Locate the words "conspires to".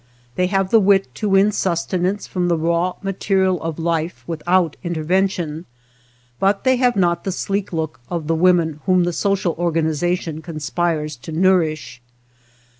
10.41-11.31